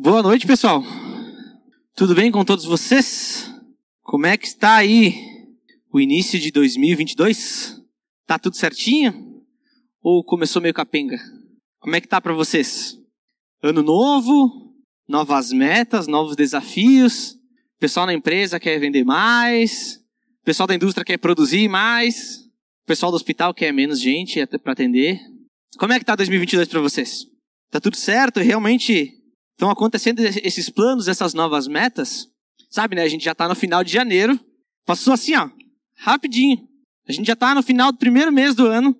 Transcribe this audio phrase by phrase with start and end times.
[0.00, 0.84] Boa noite, pessoal.
[1.96, 3.52] Tudo bem com todos vocês?
[4.00, 5.12] Como é que está aí
[5.92, 7.82] o início de 2022?
[8.24, 9.42] Tá tudo certinho?
[10.00, 11.18] Ou começou meio capenga?
[11.80, 12.96] Como é que tá para vocês?
[13.60, 14.72] Ano novo,
[15.08, 17.36] novas metas, novos desafios.
[17.80, 20.00] Pessoal na empresa quer vender mais.
[20.44, 22.48] Pessoal da indústria quer produzir mais.
[22.86, 25.18] Pessoal do hospital quer menos gente para atender.
[25.76, 27.26] Como é que tá 2022 para vocês?
[27.68, 28.38] Tá tudo certo?
[28.38, 29.17] Realmente
[29.58, 32.28] Estão acontecendo esses planos, essas novas metas.
[32.70, 33.02] Sabe, né?
[33.02, 34.38] A gente já está no final de janeiro.
[34.86, 35.50] Passou assim, ó,
[35.96, 36.68] rapidinho.
[37.08, 38.96] A gente já está no final do primeiro mês do ano.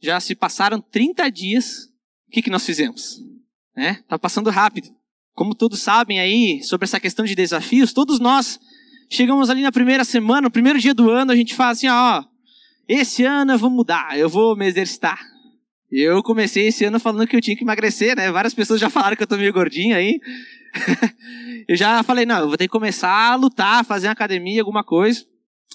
[0.00, 1.86] Já se passaram 30 dias.
[2.28, 3.18] O que, que nós fizemos?
[3.76, 3.94] Né?
[4.08, 4.94] Tá passando rápido.
[5.34, 8.60] Como todos sabem aí, sobre essa questão de desafios, todos nós
[9.10, 12.22] chegamos ali na primeira semana, no primeiro dia do ano, a gente fala assim, ó,
[12.86, 15.18] esse ano eu vou mudar, eu vou me exercitar.
[15.90, 18.30] Eu comecei esse ano falando que eu tinha que emagrecer, né?
[18.30, 20.20] Várias pessoas já falaram que eu tô meio gordinho aí.
[21.68, 24.82] eu já falei, não, eu vou ter que começar a lutar, fazer uma academia, alguma
[24.82, 25.24] coisa.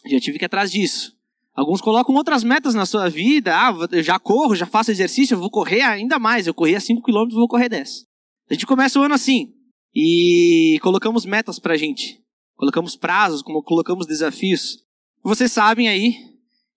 [0.06, 1.16] Já tive que ir atrás disso.
[1.54, 3.56] Alguns colocam outras metas na sua vida.
[3.56, 6.48] Ah, eu já corro, já faço exercício, eu vou correr ainda mais.
[6.48, 8.06] Eu corri a 5 km, vou correr 10.
[8.50, 9.54] A gente começa o ano assim.
[9.94, 12.22] E colocamos metas pra gente.
[12.56, 14.84] Colocamos prazos, colocamos desafios.
[15.24, 16.16] Vocês sabem aí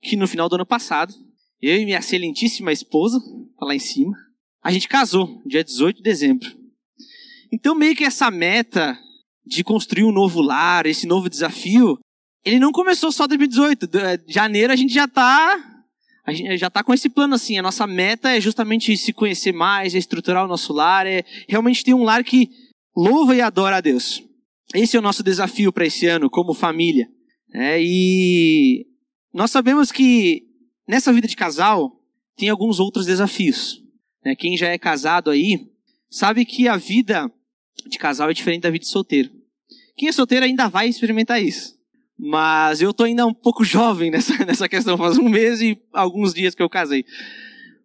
[0.02, 1.14] que no final do ano passado,
[1.68, 3.20] eu e minha excelentíssima esposa,
[3.58, 4.16] tá lá em cima,
[4.62, 6.48] a gente casou, dia 18 de dezembro.
[7.52, 8.98] Então, meio que essa meta
[9.46, 11.98] de construir um novo lar, esse novo desafio,
[12.44, 13.86] ele não começou só em 2018.
[13.86, 15.70] De eh, janeiro a gente já tá.
[16.26, 17.58] A gente já tá com esse plano assim.
[17.58, 21.84] A nossa meta é justamente se conhecer mais, é estruturar o nosso lar, é realmente
[21.84, 22.50] ter um lar que
[22.96, 24.22] louva e adora a Deus.
[24.74, 27.06] Esse é o nosso desafio para esse ano, como família.
[27.52, 28.86] É, e
[29.32, 30.42] nós sabemos que
[30.86, 32.00] Nessa vida de casal,
[32.36, 33.82] tem alguns outros desafios.
[34.24, 34.34] Né?
[34.34, 35.68] Quem já é casado aí,
[36.10, 37.30] sabe que a vida
[37.86, 39.30] de casal é diferente da vida de solteiro.
[39.96, 41.74] Quem é solteiro ainda vai experimentar isso.
[42.18, 46.32] Mas eu tô ainda um pouco jovem nessa, nessa questão, faz um mês e alguns
[46.32, 47.04] dias que eu casei.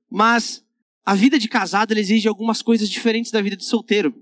[0.10, 0.64] Mas
[1.06, 4.14] a vida de casado exige algumas coisas diferentes da vida de solteiro.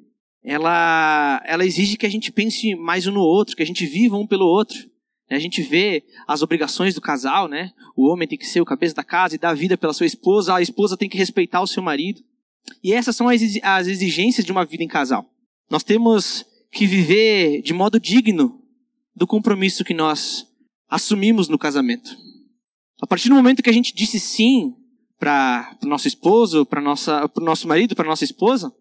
[0.44, 4.18] Ela, ela exige que a gente pense mais um no outro, que a gente viva
[4.18, 4.90] um pelo outro.
[5.30, 7.74] A gente vê as obrigações do casal, né?
[7.96, 10.56] O homem tem que ser o cabeça da casa e dar vida pela sua esposa,
[10.56, 12.22] a esposa tem que respeitar o seu marido.
[12.84, 15.26] E essas são as exigências de uma vida em casal.
[15.70, 18.62] Nós temos que viver de modo digno
[19.16, 20.46] do compromisso que nós
[20.90, 22.16] assumimos no casamento.
[23.02, 24.76] A partir do momento que a gente disse sim
[25.20, 28.72] para o nosso esposo, para o nosso marido, para nossa esposa,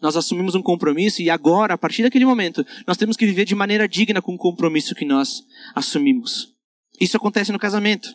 [0.00, 3.54] nós assumimos um compromisso e agora, a partir daquele momento, nós temos que viver de
[3.54, 5.42] maneira digna com o compromisso que nós
[5.74, 6.54] assumimos.
[7.00, 8.08] Isso acontece no casamento.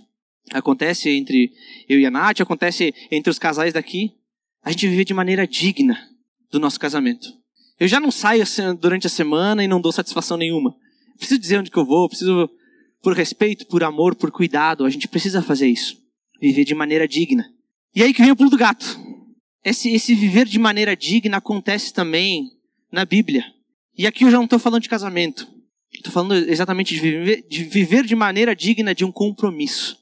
[0.51, 1.51] Acontece entre
[1.87, 4.11] eu e a Nath, acontece entre os casais daqui.
[4.63, 5.97] A gente vive de maneira digna
[6.51, 7.27] do nosso casamento.
[7.79, 8.43] Eu já não saio
[8.79, 10.75] durante a semana e não dou satisfação nenhuma.
[11.17, 12.49] preciso dizer onde que eu vou, preciso,
[13.01, 15.97] por respeito, por amor, por cuidado, a gente precisa fazer isso.
[16.39, 17.45] Viver de maneira digna.
[17.95, 18.99] E aí que vem o pulo do gato.
[19.63, 22.51] Esse, esse viver de maneira digna acontece também
[22.91, 23.45] na Bíblia.
[23.97, 25.47] E aqui eu já não estou falando de casamento.
[25.93, 29.99] Estou falando exatamente de viver, de viver de maneira digna de um compromisso.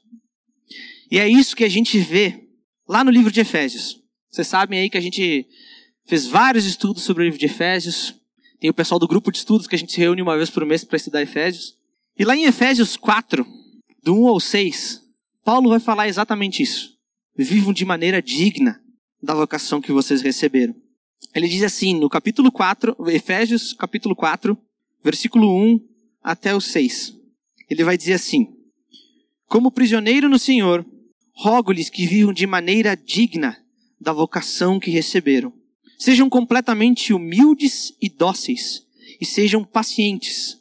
[1.10, 2.48] E é isso que a gente vê
[2.88, 4.00] lá no livro de Efésios.
[4.30, 5.46] Vocês sabem aí que a gente
[6.06, 8.14] fez vários estudos sobre o livro de Efésios.
[8.60, 10.64] Tem o pessoal do grupo de estudos que a gente se reúne uma vez por
[10.64, 11.76] mês para estudar Efésios.
[12.18, 13.46] E lá em Efésios 4,
[14.02, 15.02] do 1 ao 6,
[15.44, 16.96] Paulo vai falar exatamente isso.
[17.36, 18.80] Vivam de maneira digna
[19.22, 20.74] da vocação que vocês receberam.
[21.34, 24.56] Ele diz assim, no capítulo 4, Efésios capítulo 4,
[25.04, 25.80] versículo 1
[26.22, 27.14] até o 6.
[27.68, 28.48] Ele vai dizer assim:
[29.46, 30.84] Como prisioneiro no Senhor,
[31.34, 33.56] rogo-lhes que vivam de maneira digna
[34.00, 35.52] da vocação que receberam.
[35.98, 38.82] Sejam completamente humildes e dóceis,
[39.20, 40.56] e sejam pacientes,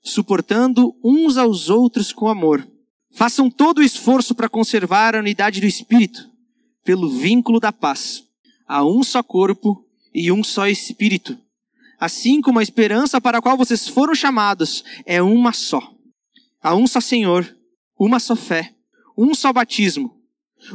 [0.00, 2.66] suportando uns aos outros com amor.
[3.12, 6.33] Façam todo o esforço para conservar a unidade do espírito
[6.84, 8.24] pelo vínculo da paz.
[8.68, 9.84] Há um só corpo
[10.14, 11.36] e um só espírito.
[11.98, 15.92] Assim como a esperança para a qual vocês foram chamados é uma só.
[16.62, 17.56] Há um só Senhor,
[17.98, 18.74] uma só fé,
[19.16, 20.14] um só batismo,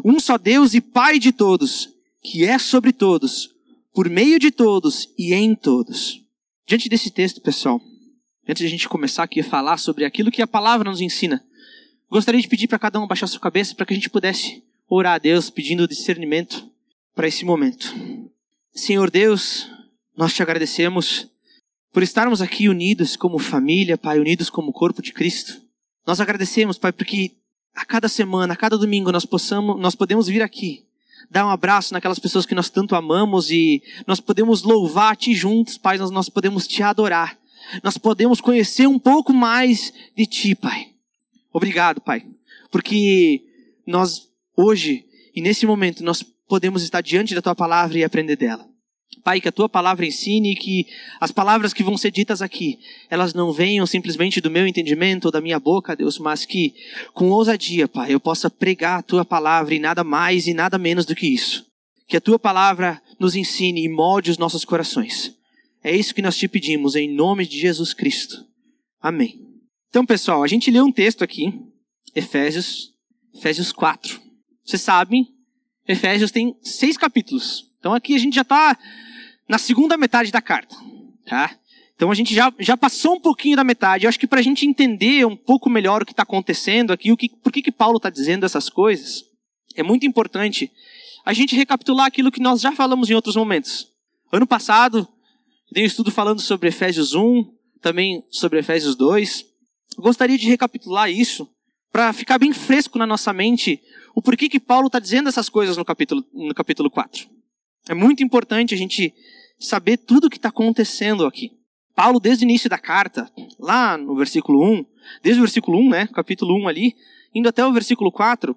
[0.04, 1.90] um só Deus e Pai de todos,
[2.22, 3.50] que é sobre todos,
[3.94, 6.22] por meio de todos e em todos.
[6.68, 7.82] Diante desse texto, pessoal,
[8.48, 11.44] antes de a gente começar aqui a falar sobre aquilo que a palavra nos ensina,
[12.10, 15.16] gostaria de pedir para cada um baixar sua cabeça para que a gente pudesse orar
[15.16, 16.68] a Deus pedindo discernimento
[17.14, 17.94] para esse momento.
[18.74, 19.70] Senhor Deus,
[20.18, 21.28] nós te agradecemos
[21.94, 25.62] por estarmos aqui unidos como família, Pai, unidos como corpo de Cristo.
[26.06, 27.34] Nós agradecemos, Pai, porque
[27.76, 30.86] a cada semana, a cada domingo nós possamos, nós podemos vir aqui
[31.30, 35.78] dar um abraço naquelas pessoas que nós tanto amamos e nós podemos louvar Ti juntos,
[35.78, 37.38] Pai, nós, nós podemos Te adorar.
[37.84, 40.90] Nós podemos conhecer um pouco mais de Ti, Pai.
[41.54, 42.26] Obrigado, Pai,
[42.72, 43.44] porque
[43.86, 44.29] nós
[44.60, 48.68] hoje e nesse momento nós podemos estar diante da Tua palavra e aprender dela.
[49.24, 50.86] Pai, que a tua palavra ensine que
[51.20, 52.78] as palavras que vão ser ditas aqui,
[53.10, 56.74] elas não venham simplesmente do meu entendimento ou da minha boca, Deus, mas que
[57.14, 61.06] com ousadia, Pai, eu possa pregar a tua palavra e nada mais e nada menos
[61.06, 61.66] do que isso.
[62.08, 65.34] Que a tua palavra nos ensine e molde os nossos corações.
[65.84, 68.46] É isso que nós te pedimos em nome de Jesus Cristo.
[69.02, 69.40] Amém.
[69.90, 71.52] Então, pessoal, a gente leu um texto aqui,
[72.16, 72.92] Efésios,
[73.36, 74.29] Efésios 4.
[74.70, 75.28] Vocês sabem,
[75.88, 77.72] Efésios tem seis capítulos.
[77.80, 78.78] Então aqui a gente já está
[79.48, 80.76] na segunda metade da carta,
[81.26, 81.58] tá?
[81.96, 84.06] Então a gente já, já passou um pouquinho da metade.
[84.06, 87.12] Eu acho que para a gente entender um pouco melhor o que está acontecendo aqui,
[87.12, 89.24] o que, por que, que Paulo está dizendo essas coisas,
[89.76, 90.72] é muito importante
[91.26, 93.88] a gente recapitular aquilo que nós já falamos em outros momentos.
[94.32, 95.08] Ano passado,
[95.72, 97.44] dei um estudo falando sobre Efésios 1,
[97.82, 99.46] também sobre Efésios 2.
[99.98, 101.50] Eu gostaria de recapitular isso
[102.00, 103.82] para ficar bem fresco na nossa mente
[104.16, 107.28] o porquê que Paulo está dizendo essas coisas no capítulo, no capítulo 4.
[107.90, 109.14] É muito importante a gente
[109.60, 111.52] saber tudo o que está acontecendo aqui.
[111.94, 113.30] Paulo, desde o início da carta,
[113.60, 114.86] lá no versículo 1,
[115.22, 116.96] desde o versículo 1, né, capítulo 1 ali,
[117.36, 118.56] indo até o versículo 4,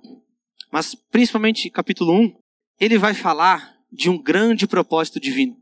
[0.71, 2.37] mas principalmente capítulo 1,
[2.79, 5.57] ele vai falar de um grande propósito divino.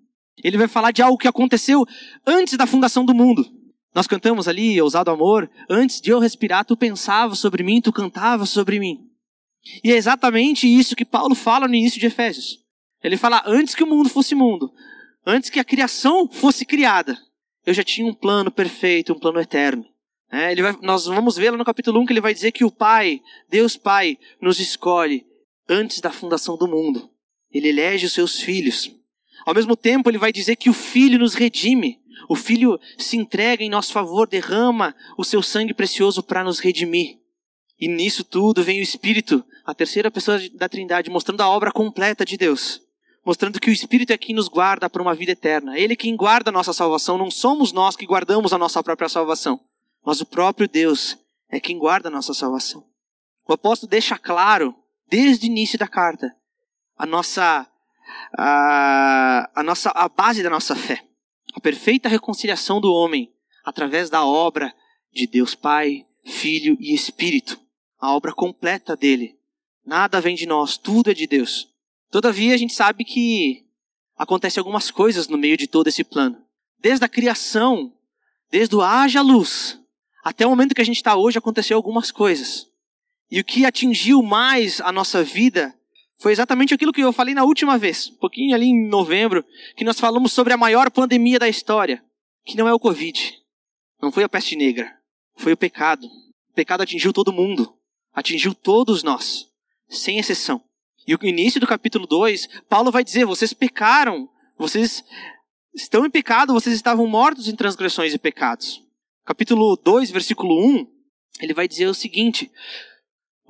[0.45, 1.87] Ele vai falar de algo que aconteceu
[2.27, 3.43] antes da fundação do mundo.
[3.95, 8.47] Nós cantamos ali, ousado amor, antes de eu respirar, tu pensava sobre mim, tu cantava
[8.47, 9.09] sobre mim.
[9.83, 12.59] E é exatamente isso que Paulo fala no início de Efésios.
[13.03, 14.73] Ele fala, antes que o mundo fosse mundo,
[15.27, 17.19] antes que a criação fosse criada,
[17.67, 19.85] eu já tinha um plano perfeito, um plano eterno.
[20.33, 22.65] É, ele vai, nós vamos ver lá no capítulo 1 que ele vai dizer que
[22.65, 25.27] o Pai, Deus Pai, nos escolhe
[25.69, 27.11] antes da fundação do mundo.
[27.51, 28.91] Ele elege os seus filhos.
[29.45, 32.00] Ao mesmo tempo, ele vai dizer que o Filho nos redime.
[32.31, 37.19] O Filho se entrega em nosso favor, derrama o seu sangue precioso para nos redimir.
[37.77, 42.25] E nisso tudo vem o Espírito, a terceira pessoa da Trindade, mostrando a obra completa
[42.25, 42.81] de Deus
[43.25, 45.79] mostrando que o Espírito é quem nos guarda para uma vida eterna.
[45.79, 49.09] Ele é quem guarda a nossa salvação, não somos nós que guardamos a nossa própria
[49.09, 49.61] salvação,
[50.05, 51.19] mas o próprio Deus
[51.51, 52.85] é quem guarda a nossa salvação.
[53.47, 54.75] O apóstolo deixa claro,
[55.09, 56.35] desde o início da carta,
[56.97, 57.67] a nossa
[58.37, 61.05] a, a nossa a base da nossa fé,
[61.55, 63.33] a perfeita reconciliação do homem
[63.65, 64.75] através da obra
[65.13, 67.61] de Deus Pai, Filho e Espírito,
[67.99, 69.39] a obra completa dele.
[69.85, 71.69] Nada vem de nós, tudo é de Deus.
[72.11, 73.65] Todavia, a gente sabe que
[74.17, 76.37] acontecem algumas coisas no meio de todo esse plano.
[76.79, 77.93] Desde a criação,
[78.51, 79.79] desde o haja luz,
[80.23, 82.69] até o momento que a gente está hoje, aconteceu algumas coisas.
[83.31, 85.75] E o que atingiu mais a nossa vida
[86.21, 89.43] foi exatamente aquilo que eu falei na última vez, um pouquinho ali em novembro,
[89.75, 92.05] que nós falamos sobre a maior pandemia da história,
[92.45, 93.41] que não é o Covid,
[94.03, 94.95] não foi a peste negra,
[95.37, 96.07] foi o pecado.
[96.07, 97.75] O pecado atingiu todo mundo,
[98.13, 99.49] atingiu todos nós,
[99.89, 100.63] sem exceção.
[101.07, 104.29] E o início do capítulo 2, Paulo vai dizer: vocês pecaram,
[104.59, 105.03] vocês
[105.75, 108.83] estão em pecado, vocês estavam mortos em transgressões e pecados.
[109.25, 110.87] Capítulo 2, versículo 1,
[111.41, 112.51] ele vai dizer o seguinte: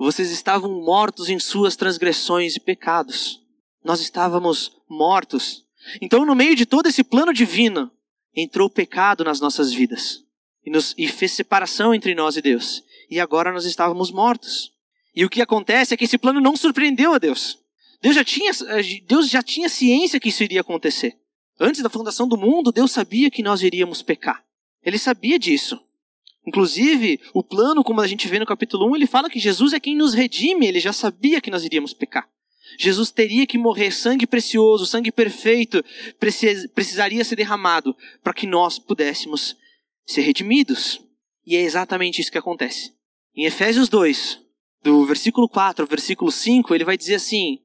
[0.05, 3.39] vocês estavam mortos em suas transgressões e pecados.
[3.83, 5.63] Nós estávamos mortos.
[6.01, 7.91] Então, no meio de todo esse plano divino,
[8.35, 10.23] entrou o pecado nas nossas vidas
[10.65, 12.83] e, nos, e fez separação entre nós e Deus.
[13.09, 14.71] E agora nós estávamos mortos.
[15.15, 17.59] E o que acontece é que esse plano não surpreendeu a Deus.
[18.01, 18.51] Deus já tinha,
[19.05, 21.15] Deus já tinha ciência que isso iria acontecer.
[21.59, 24.43] Antes da fundação do mundo, Deus sabia que nós iríamos pecar.
[24.83, 25.79] Ele sabia disso.
[26.45, 29.79] Inclusive, o plano, como a gente vê no capítulo 1, ele fala que Jesus é
[29.79, 32.27] quem nos redime, ele já sabia que nós iríamos pecar.
[32.77, 35.83] Jesus teria que morrer, sangue precioso, sangue perfeito,
[36.73, 39.55] precisaria ser derramado para que nós pudéssemos
[40.05, 41.01] ser redimidos.
[41.45, 42.93] E é exatamente isso que acontece.
[43.35, 44.39] Em Efésios 2,
[44.83, 47.59] do versículo 4 ao versículo 5, ele vai dizer assim: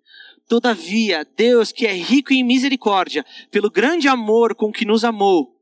[0.49, 5.57] Todavia, Deus, que é rico em misericórdia, pelo grande amor com que nos amou,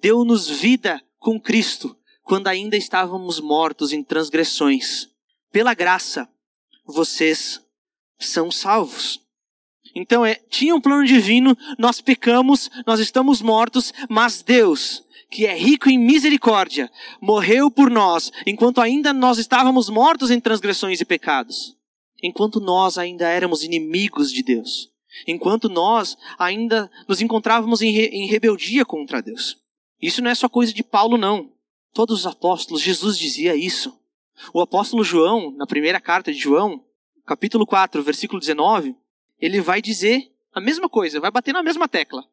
[0.00, 1.96] deu-nos vida com Cristo,
[2.28, 5.08] quando ainda estávamos mortos em transgressões.
[5.50, 6.28] Pela graça,
[6.84, 7.58] vocês
[8.18, 9.18] são salvos.
[9.94, 15.56] Então, é, tinha um plano divino, nós pecamos, nós estamos mortos, mas Deus, que é
[15.56, 21.74] rico em misericórdia, morreu por nós, enquanto ainda nós estávamos mortos em transgressões e pecados.
[22.22, 24.90] Enquanto nós ainda éramos inimigos de Deus.
[25.26, 29.56] Enquanto nós ainda nos encontrávamos em, re, em rebeldia contra Deus.
[30.00, 31.56] Isso não é só coisa de Paulo, não.
[31.92, 33.98] Todos os apóstolos, Jesus dizia isso.
[34.52, 36.84] O apóstolo João, na primeira carta de João,
[37.26, 38.94] capítulo 4, versículo 19,
[39.40, 42.24] ele vai dizer a mesma coisa, vai bater na mesma tecla.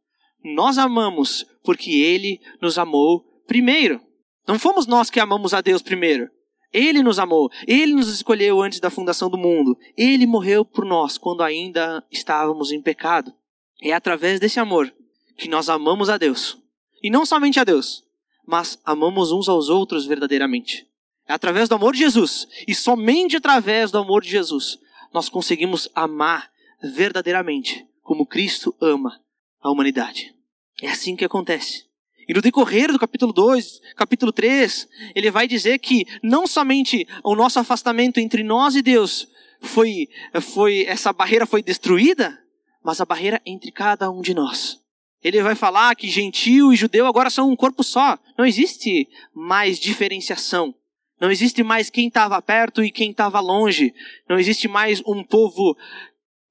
[0.44, 4.00] Nós amamos porque ele nos amou primeiro.
[4.48, 6.30] Não fomos nós que amamos a Deus primeiro.
[6.72, 9.78] Ele nos amou, ele nos escolheu antes da fundação do mundo.
[9.98, 13.34] Ele morreu por nós quando ainda estávamos em pecado.
[13.82, 14.94] É através desse amor
[15.38, 16.58] que nós amamos a Deus.
[17.02, 18.05] E não somente a Deus,
[18.46, 20.88] mas amamos uns aos outros verdadeiramente.
[21.28, 24.78] É através do amor de Jesus, e somente através do amor de Jesus,
[25.14, 26.50] nós conseguimos amar
[26.82, 29.20] verdadeiramente, como Cristo ama
[29.62, 30.36] a humanidade.
[30.82, 31.86] É assim que acontece.
[32.28, 37.36] E no decorrer do capítulo 2, capítulo 3, ele vai dizer que não somente o
[37.36, 39.28] nosso afastamento entre nós e Deus
[39.62, 40.08] foi,
[40.42, 42.40] foi essa barreira foi destruída,
[42.84, 44.80] mas a barreira entre cada um de nós.
[45.25, 48.15] Ele vai falar que gentil e judeu agora são um corpo só.
[48.38, 50.72] Não existe mais diferenciação.
[51.20, 53.91] Não existe mais quem estava perto e quem estava longe.
[54.29, 55.75] Não existe mais um povo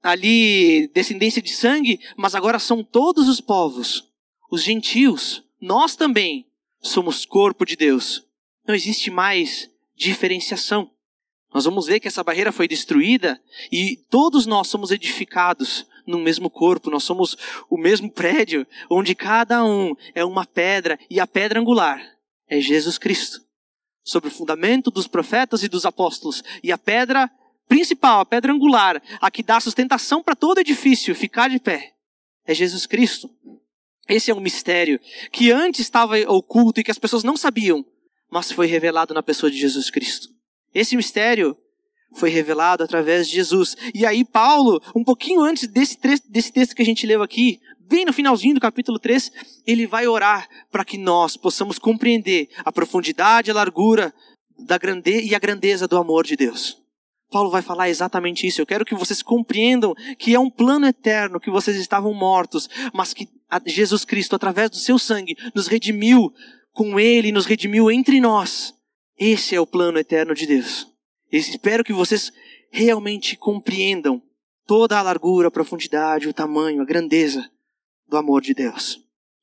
[0.03, 4.11] ali, descendência de sangue, mas agora são todos os povos.
[4.51, 6.45] Os gentios, nós também
[6.83, 8.25] somos corpo de Deus.
[8.67, 10.91] Não existe mais diferenciação.
[11.55, 13.41] Nós vamos ver que essa barreira foi destruída
[13.71, 17.37] e todos nós somos edificados no mesmo corpo, nós somos
[17.71, 22.15] o mesmo prédio, onde cada um é uma pedra e a pedra angular
[22.49, 23.43] é Jesus Cristo.
[24.03, 26.43] Sobre o fundamento dos profetas e dos apóstolos.
[26.63, 27.31] E a pedra
[27.67, 31.95] principal, a pedra angular, a que dá sustentação para todo edifício ficar de pé,
[32.47, 33.31] é Jesus Cristo.
[34.07, 35.01] Esse é um mistério
[35.33, 37.85] que antes estava oculto e que as pessoas não sabiam,
[38.31, 40.29] mas foi revelado na pessoa de Jesus Cristo.
[40.75, 41.57] Esse mistério
[42.15, 43.77] foi revelado através de Jesus.
[43.95, 48.05] E aí, Paulo, um pouquinho antes desse, desse texto que a gente leu aqui, bem
[48.05, 49.31] no finalzinho do capítulo 3,
[49.67, 54.13] ele vai orar para que nós possamos compreender a profundidade, a largura
[54.59, 56.83] da grande e a grandeza do amor de Deus.
[57.31, 58.61] Paulo vai falar exatamente isso.
[58.61, 63.13] Eu quero que vocês compreendam que é um plano eterno, que vocês estavam mortos, mas
[63.13, 63.29] que
[63.67, 66.33] Jesus Cristo, através do seu sangue, nos redimiu
[66.73, 68.73] com Ele, nos redimiu entre nós.
[69.19, 70.94] Esse é o plano eterno de Deus.
[71.37, 72.33] Espero que vocês
[72.71, 74.23] realmente compreendam
[74.67, 77.51] toda a largura, a profundidade, o tamanho, a grandeza
[78.09, 79.01] do amor de Deus.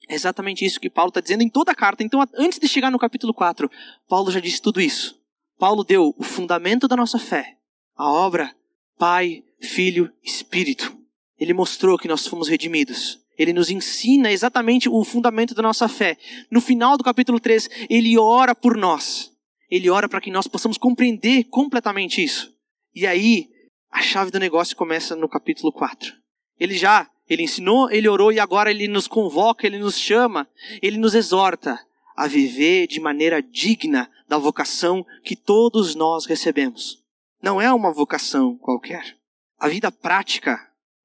[0.10, 2.03] É exatamente isso que Paulo está dizendo em toda a carta.
[2.03, 3.69] Então, antes de chegar no capítulo 4,
[4.07, 5.19] Paulo já disse tudo isso.
[5.57, 7.57] Paulo deu o fundamento da nossa fé
[8.01, 8.55] a obra
[8.98, 10.95] Pai, Filho, Espírito.
[11.39, 13.19] Ele mostrou que nós fomos redimidos.
[13.38, 16.17] Ele nos ensina exatamente o fundamento da nossa fé.
[16.50, 19.30] No final do capítulo 3, ele ora por nós.
[19.71, 22.53] Ele ora para que nós possamos compreender completamente isso.
[22.93, 23.49] E aí,
[23.89, 26.13] a chave do negócio começa no capítulo 4.
[26.59, 30.47] Ele já, ele ensinou, ele orou e agora ele nos convoca, ele nos chama,
[30.81, 31.79] ele nos exorta
[32.15, 37.01] a viver de maneira digna da vocação que todos nós recebemos
[37.41, 39.17] não é uma vocação qualquer.
[39.57, 40.59] A vida prática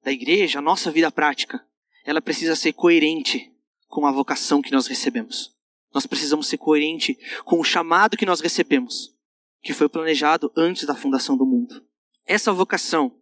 [0.04, 1.64] da igreja, a nossa vida prática,
[2.04, 3.50] ela precisa ser coerente
[3.88, 5.55] com a vocação que nós recebemos.
[5.94, 9.14] Nós precisamos ser coerente com o chamado que nós recebemos,
[9.62, 11.82] que foi planejado antes da fundação do mundo.
[12.26, 13.14] Essa vocação,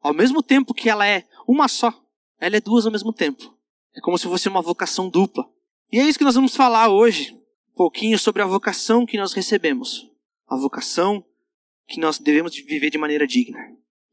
[0.00, 1.92] ao mesmo tempo que ela é uma só,
[2.40, 3.56] ela é duas ao mesmo tempo.
[3.94, 5.48] É como se fosse uma vocação dupla.
[5.90, 7.32] E é isso que nós vamos falar hoje,
[7.72, 10.10] um pouquinho sobre a vocação que nós recebemos.
[10.48, 11.24] A vocação
[11.86, 13.58] que nós devemos viver de maneira digna.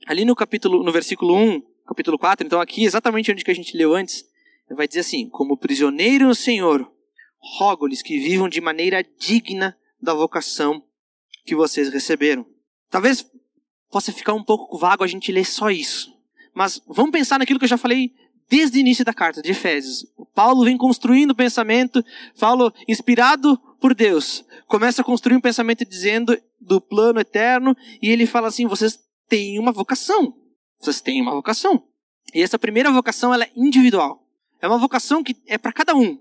[0.06, 3.76] Ali no capítulo, no versículo 1, capítulo 4, então aqui exatamente onde que a gente
[3.76, 4.26] leu antes,
[4.70, 6.92] vai dizer assim: Como prisioneiro no Senhor,
[7.44, 10.84] rogo-lhes que vivam de maneira digna da vocação
[11.46, 12.46] que vocês receberam.
[12.90, 13.26] Talvez
[13.92, 16.12] possa ficar um pouco vago a gente ler só isso.
[16.54, 18.14] Mas vamos pensar naquilo que eu já falei
[18.50, 20.06] desde o início da carta de Efésios.
[20.18, 22.04] O Paulo vem construindo o pensamento,
[22.40, 28.26] Paulo, inspirado por Deus, começa a construir um pensamento dizendo do plano eterno, e ele
[28.26, 28.98] fala assim: vocês
[29.28, 30.34] têm uma vocação.
[30.80, 31.84] Vocês têm uma vocação.
[32.34, 34.26] E essa primeira vocação ela é individual.
[34.62, 36.18] É uma vocação que é para cada um.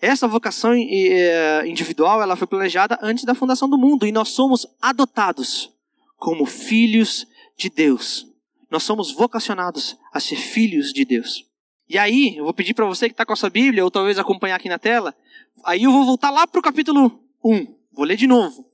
[0.00, 4.66] Essa vocação eh, individual ela foi planejada antes da fundação do mundo e nós somos
[4.80, 5.70] adotados
[6.16, 7.26] como filhos
[7.56, 8.26] de Deus.
[8.70, 11.44] Nós somos vocacionados a ser filhos de Deus.
[11.88, 14.16] E aí, eu vou pedir para você que está com a sua Bíblia, ou talvez
[14.16, 15.12] acompanhar aqui na tela,
[15.64, 17.66] aí eu vou voltar lá para o capítulo 1.
[17.92, 18.70] Vou ler de novo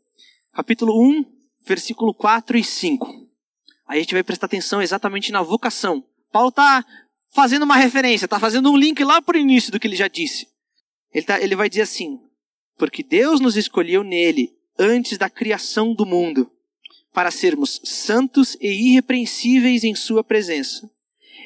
[0.56, 1.22] capítulo 1,
[1.66, 3.28] versículo 4 e 5.
[3.86, 6.02] Aí a gente vai prestar atenção exatamente na vocação.
[6.32, 6.82] Paulo está
[7.34, 10.08] fazendo uma referência, está fazendo um link lá para o início do que ele já
[10.08, 10.48] disse.
[11.16, 12.20] Ele, tá, ele vai dizer assim:
[12.76, 16.50] Porque Deus nos escolheu nele antes da criação do mundo,
[17.12, 20.90] para sermos santos e irrepreensíveis em Sua presença.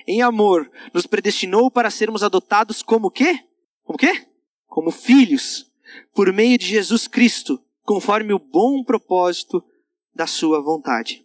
[0.07, 3.39] Em amor, nos predestinou para sermos adotados como quê?
[3.85, 4.27] Como quê?
[4.67, 5.67] Como filhos,
[6.13, 9.63] por meio de Jesus Cristo conforme o bom propósito
[10.15, 11.25] da sua vontade.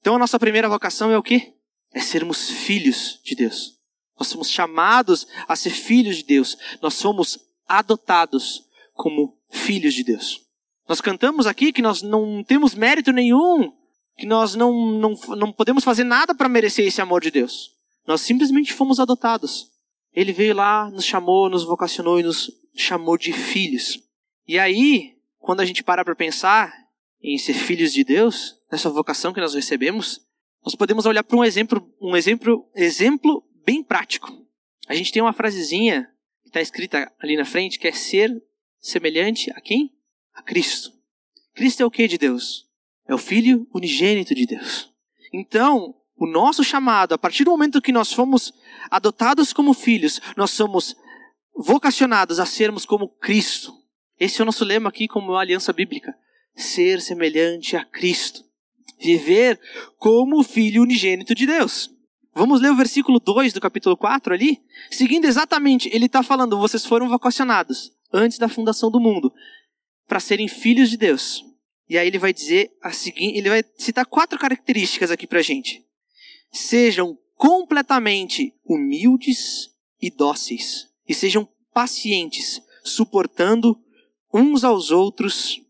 [0.00, 1.54] Então a nossa primeira vocação é o quê?
[1.92, 3.78] é sermos filhos de Deus.
[4.18, 6.56] Nós somos chamados a ser filhos de Deus.
[6.80, 7.38] Nós somos
[7.70, 10.40] adotados como filhos de Deus.
[10.88, 13.72] Nós cantamos aqui que nós não temos mérito nenhum,
[14.18, 17.70] que nós não, não, não podemos fazer nada para merecer esse amor de Deus.
[18.06, 19.70] Nós simplesmente fomos adotados.
[20.12, 24.02] Ele veio lá, nos chamou, nos vocacionou e nos chamou de filhos.
[24.46, 26.74] E aí, quando a gente para para pensar
[27.22, 30.20] em ser filhos de Deus, nessa vocação que nós recebemos,
[30.64, 34.28] nós podemos olhar para um exemplo, um exemplo, exemplo bem prático.
[34.88, 36.08] A gente tem uma frasezinha
[36.50, 38.30] está escrita ali na frente que é ser
[38.80, 39.94] semelhante a quem?
[40.34, 40.92] A Cristo.
[41.54, 42.68] Cristo é o que de Deus?
[43.08, 44.92] É o Filho unigênito de Deus.
[45.32, 48.52] Então, o nosso chamado, a partir do momento que nós fomos
[48.90, 50.96] adotados como filhos, nós somos
[51.54, 53.72] vocacionados a sermos como Cristo.
[54.18, 56.14] Esse é o nosso lema aqui como aliança bíblica.
[56.54, 58.44] Ser semelhante a Cristo.
[58.98, 59.58] Viver
[59.98, 61.90] como filho unigênito de Deus.
[62.34, 64.62] Vamos ler o versículo 2 do capítulo 4 ali?
[64.90, 69.32] Seguindo exatamente, ele está falando: vocês foram vocacionados antes da fundação do mundo
[70.06, 71.44] para serem filhos de Deus.
[71.88, 75.84] E aí ele vai dizer a seguinte, ele vai citar quatro características aqui para gente.
[76.52, 79.70] Sejam completamente humildes
[80.00, 83.76] e dóceis e sejam pacientes, suportando
[84.32, 85.60] uns aos outros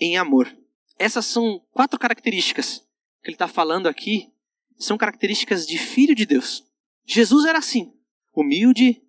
[0.00, 0.54] em amor.
[0.98, 2.82] Essas são quatro características
[3.22, 4.32] que ele está falando aqui,
[4.78, 6.64] são características de filho de Deus.
[7.04, 7.92] Jesus era assim,
[8.34, 9.02] humilde,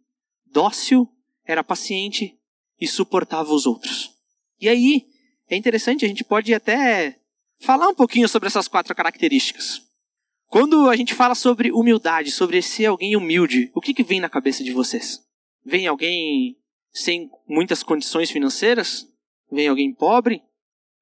[0.45, 1.09] dócil,
[1.45, 2.37] era paciente
[2.79, 4.11] e suportava os outros.
[4.59, 5.07] E aí,
[5.49, 7.19] é interessante, a gente pode até
[7.59, 9.81] falar um pouquinho sobre essas quatro características.
[10.47, 14.29] Quando a gente fala sobre humildade, sobre ser alguém humilde, o que, que vem na
[14.29, 15.21] cabeça de vocês?
[15.65, 16.57] Vem alguém
[16.91, 19.05] sem muitas condições financeiras?
[19.51, 20.41] Vem alguém pobre?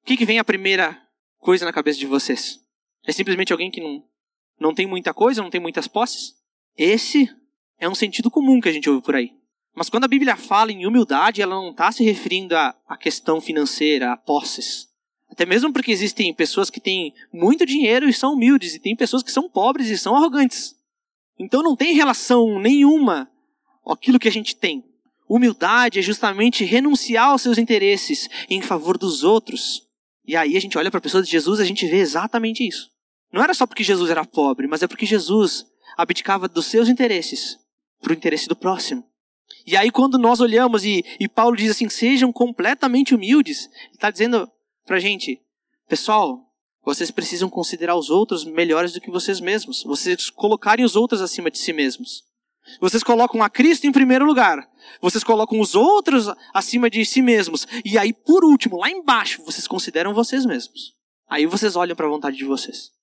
[0.02, 1.00] O que, que vem a primeira
[1.38, 2.60] coisa na cabeça de vocês?
[3.04, 4.04] É simplesmente alguém que não,
[4.58, 6.34] não tem muita coisa, não tem muitas posses?
[6.76, 7.28] Esse
[7.78, 9.32] é um sentido comum que a gente ouve por aí.
[9.74, 14.12] Mas quando a Bíblia fala em humildade, ela não está se referindo à, questão financeira,
[14.12, 14.88] a posses.
[15.30, 19.22] Até mesmo porque existem pessoas que têm muito dinheiro e são humildes, e tem pessoas
[19.22, 20.74] que são pobres e são arrogantes.
[21.38, 23.30] Então não tem relação nenhuma
[23.86, 24.82] aquilo que a gente tem.
[25.28, 29.82] Humildade é justamente renunciar aos seus interesses em favor dos outros.
[30.24, 32.66] E aí a gente olha para a pessoa de Jesus e a gente vê exatamente
[32.66, 32.90] isso.
[33.36, 37.58] Não era só porque Jesus era pobre, mas é porque Jesus abdicava dos seus interesses
[38.00, 39.04] para o interesse do próximo.
[39.66, 44.10] E aí quando nós olhamos e, e Paulo diz assim, sejam completamente humildes, ele está
[44.10, 44.50] dizendo
[44.86, 45.38] para a gente,
[45.86, 46.46] pessoal,
[46.82, 49.82] vocês precisam considerar os outros melhores do que vocês mesmos.
[49.82, 52.24] Vocês colocarem os outros acima de si mesmos.
[52.80, 54.66] Vocês colocam a Cristo em primeiro lugar.
[54.98, 57.68] Vocês colocam os outros acima de si mesmos.
[57.84, 60.94] E aí, por último, lá embaixo, vocês consideram vocês mesmos.
[61.28, 62.95] Aí vocês olham para a vontade de vocês.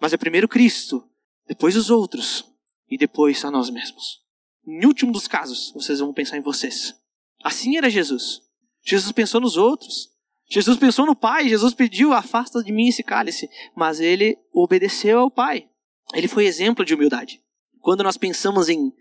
[0.00, 1.08] Mas é primeiro Cristo,
[1.46, 2.44] depois os outros
[2.90, 4.20] e depois a nós mesmos.
[4.66, 6.94] Em último dos casos, vocês vão pensar em vocês.
[7.42, 8.42] Assim era Jesus.
[8.84, 10.10] Jesus pensou nos outros.
[10.48, 11.48] Jesus pensou no Pai.
[11.48, 13.48] Jesus pediu: afasta de mim esse cálice.
[13.74, 15.68] Mas ele obedeceu ao Pai.
[16.14, 17.40] Ele foi exemplo de humildade
[17.86, 18.92] quando nós pensamos em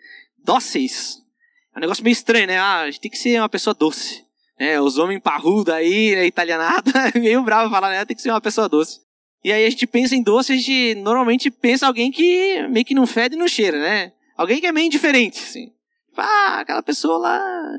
[0.44, 1.18] dóceis,
[1.74, 2.60] é um negócio meio estranho, né?
[2.60, 4.24] Ah, a gente tem que ser uma pessoa doce.
[4.60, 8.06] É, os homens parrudos aí, né, italianada, meio bravo falar, né?
[8.06, 9.00] Tem que ser uma pessoa doce.
[9.46, 12.96] E aí a gente pensa em doce, a gente normalmente pensa alguém que meio que
[12.96, 14.12] não fede e não cheira, né?
[14.36, 15.72] Alguém que é meio indiferente, assim.
[16.18, 17.78] Ah, aquela pessoa lá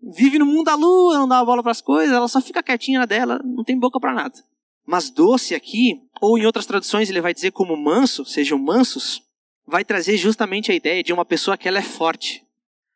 [0.00, 3.04] vive no mundo da lua, não dá bola para as coisas, ela só fica quietinha
[3.04, 4.44] dela, não tem boca para nada.
[4.86, 9.20] Mas doce aqui, ou em outras traduções ele vai dizer como manso, sejam mansos,
[9.66, 12.44] vai trazer justamente a ideia de uma pessoa que ela é forte,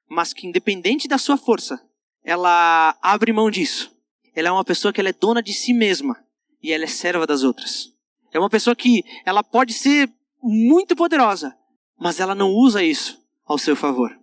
[0.08, 1.84] mas que independente da sua força,
[2.22, 3.90] ela abre mão disso.
[4.32, 6.16] Ela é uma pessoa que ela é dona de si mesma
[6.62, 7.91] e ela é serva das outras.
[8.32, 10.10] É uma pessoa que ela pode ser
[10.42, 11.56] muito poderosa,
[11.98, 14.16] mas ela não usa isso ao seu favor.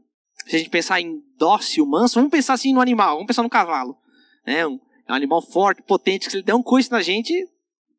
[0.47, 3.49] Se a gente pensar em dócil, manso, vamos pensar assim no animal, vamos pensar no
[3.49, 3.97] cavalo.
[4.45, 4.65] Né?
[4.65, 7.33] Um, um animal forte, potente, que se ele der um coice na gente,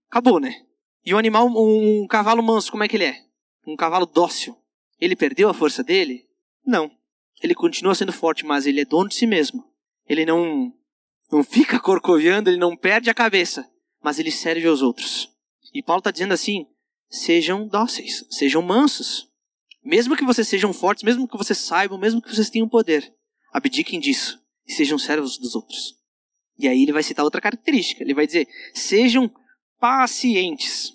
[0.09, 0.63] acabou, né?
[1.05, 3.31] E um animal, um, um cavalo manso, como é que ele é?
[3.67, 4.57] um cavalo dócil,
[5.01, 6.27] ele perdeu a força dele?
[6.65, 6.91] Não.
[7.43, 9.65] Ele continua sendo forte, mas ele é dono de si mesmo.
[10.07, 10.73] Ele não,
[11.31, 13.69] não fica corcoviando, ele não perde a cabeça,
[14.03, 15.30] mas ele serve aos outros.
[15.73, 16.67] E Paulo está dizendo assim:
[17.09, 19.29] sejam dóceis, sejam mansos.
[19.83, 23.15] Mesmo que vocês sejam fortes, mesmo que vocês saibam, mesmo que vocês tenham poder,
[23.53, 25.95] abdiquem disso e sejam servos dos outros.
[26.59, 28.03] E aí ele vai citar outra característica.
[28.03, 29.31] Ele vai dizer: sejam
[29.79, 30.93] pacientes.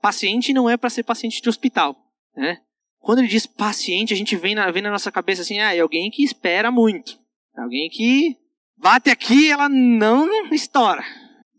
[0.00, 1.96] Paciente não é para ser paciente de hospital,
[2.36, 2.60] né?
[3.00, 5.80] Quando ele diz paciente, a gente vem na, vem na nossa cabeça assim, ah, é
[5.80, 7.18] alguém que espera muito.
[7.56, 8.36] É alguém que
[8.76, 11.02] bate aqui e ela não estoura.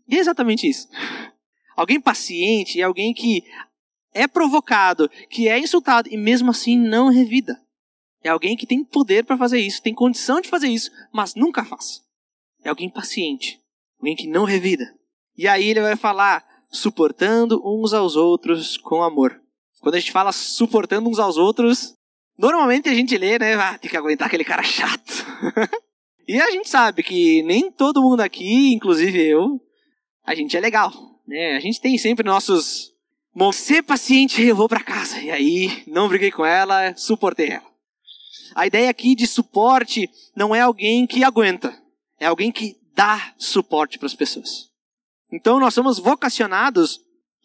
[0.08, 0.88] E é exatamente isso.
[1.80, 3.42] Alguém paciente é alguém que
[4.12, 7.58] é provocado, que é insultado e mesmo assim não revida.
[8.22, 11.64] É alguém que tem poder para fazer isso, tem condição de fazer isso, mas nunca
[11.64, 12.02] faz.
[12.62, 13.58] É alguém paciente,
[13.98, 14.94] alguém que não revida.
[15.38, 19.40] E aí ele vai falar suportando uns aos outros com amor.
[19.80, 21.94] Quando a gente fala suportando uns aos outros,
[22.36, 23.54] normalmente a gente lê, né?
[23.54, 25.24] Ah, tem que aguentar aquele cara chato.
[26.28, 29.58] e a gente sabe que nem todo mundo aqui, inclusive eu,
[30.26, 30.92] a gente é legal,
[31.30, 31.56] né?
[31.56, 32.90] A gente tem sempre nossos
[33.32, 35.20] Bom, ser paciente, eu vou para casa.
[35.20, 37.70] E aí, não briguei com ela, suportei ela.
[38.56, 41.72] A ideia aqui de suporte não é alguém que aguenta,
[42.18, 44.68] é alguém que dá suporte para as pessoas.
[45.32, 47.00] Então nós somos vocacionados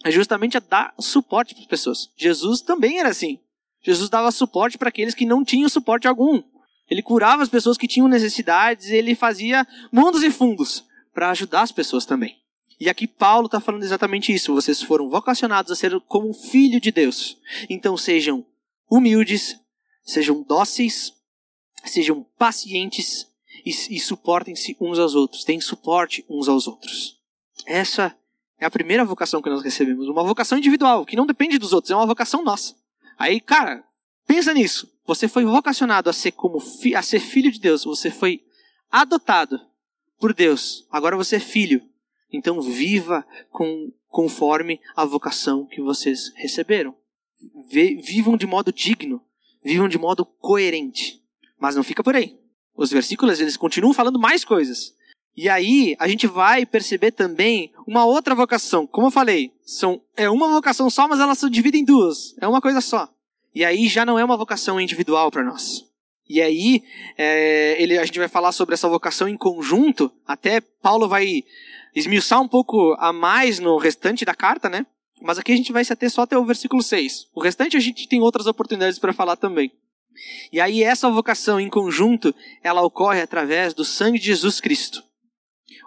[0.08, 2.10] justamente a dar suporte para as pessoas.
[2.18, 3.40] Jesus também era assim.
[3.84, 6.42] Jesus dava suporte para aqueles que não tinham suporte algum.
[6.90, 11.72] Ele curava as pessoas que tinham necessidades, ele fazia mundos e fundos para ajudar as
[11.72, 12.36] pessoas também.
[12.80, 14.54] E aqui Paulo está falando exatamente isso.
[14.54, 17.38] Vocês foram vocacionados a ser como filho de Deus.
[17.70, 18.46] Então sejam
[18.90, 19.60] humildes,
[20.04, 21.14] sejam dóceis,
[21.86, 23.28] sejam pacientes
[23.66, 25.44] e, e suportem-se uns aos outros.
[25.44, 27.20] Deem suporte uns aos outros.
[27.66, 28.16] Essa
[28.60, 30.08] é a primeira vocação que nós recebemos.
[30.08, 32.76] Uma vocação individual, que não depende dos outros, é uma vocação nossa.
[33.18, 33.84] Aí, cara,
[34.28, 34.92] pensa nisso.
[35.06, 36.62] Você foi vocacionado a ser como
[36.96, 37.84] a ser filho de Deus.
[37.84, 38.44] Você foi
[38.92, 39.60] adotado
[40.20, 40.86] por Deus.
[40.92, 41.82] Agora você é filho.
[42.36, 46.96] Então viva com, conforme a vocação que vocês receberam.
[47.70, 49.22] Vivam de modo digno,
[49.64, 51.22] vivam de modo coerente.
[51.60, 52.38] Mas não fica por aí.
[52.76, 54.94] Os versículos eles continuam falando mais coisas.
[55.36, 58.88] E aí a gente vai perceber também uma outra vocação.
[58.88, 62.36] Como eu falei, são, é uma vocação só, mas elas se dividem em duas.
[62.40, 63.10] É uma coisa só.
[63.54, 65.86] E aí já não é uma vocação individual para nós.
[66.28, 66.84] E aí
[67.18, 70.12] é, ele, a gente vai falar sobre essa vocação em conjunto.
[70.26, 71.44] Até Paulo vai
[71.96, 74.86] esmiuçar um pouco a mais no restante da carta, né?
[75.22, 77.30] Mas aqui a gente vai se ater só até o versículo 6.
[77.34, 79.72] O restante a gente tem outras oportunidades para falar também.
[80.52, 85.04] E aí essa vocação em conjunto, ela ocorre através do sangue de Jesus Cristo.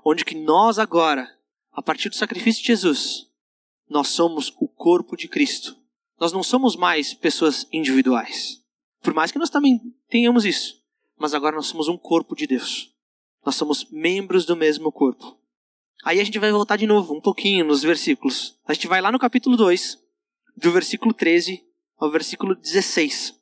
[0.05, 1.29] Onde que nós agora,
[1.73, 3.27] a partir do sacrifício de Jesus,
[3.89, 5.77] nós somos o corpo de Cristo.
[6.19, 8.61] Nós não somos mais pessoas individuais.
[9.03, 10.83] Por mais que nós também tenhamos isso.
[11.17, 12.93] Mas agora nós somos um corpo de Deus.
[13.45, 15.39] Nós somos membros do mesmo corpo.
[16.05, 18.57] Aí a gente vai voltar de novo, um pouquinho nos versículos.
[18.67, 19.99] A gente vai lá no capítulo 2,
[20.57, 21.65] do versículo 13
[21.99, 23.35] ao versículo 16.